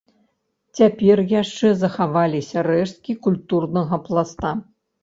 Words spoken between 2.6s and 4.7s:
рэшткі культурнага пласта.